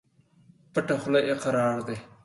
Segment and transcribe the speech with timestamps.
[0.73, 1.97] پټه خوله اقرار دى.